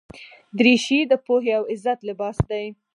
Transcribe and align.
دریشي 0.57 0.99
د 1.11 1.13
پوهې 1.25 1.51
او 1.59 1.63
عزت 1.73 1.99
لباس 2.09 2.37
دی. 2.49 2.65